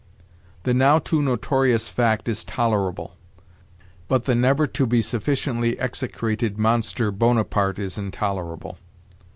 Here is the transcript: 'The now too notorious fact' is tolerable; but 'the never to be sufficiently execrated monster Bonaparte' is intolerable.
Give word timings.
'The 0.63 0.73
now 0.73 0.97
too 0.97 1.21
notorious 1.21 1.87
fact' 1.87 2.27
is 2.27 2.43
tolerable; 2.43 3.15
but 4.07 4.25
'the 4.25 4.33
never 4.33 4.65
to 4.65 4.87
be 4.87 4.99
sufficiently 4.99 5.79
execrated 5.79 6.57
monster 6.57 7.11
Bonaparte' 7.11 7.77
is 7.77 7.99
intolerable. 7.99 8.79